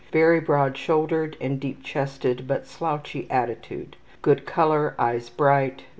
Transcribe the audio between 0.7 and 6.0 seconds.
shouldered and deep chested, but slouchy attitude. Good color. Eyes bright.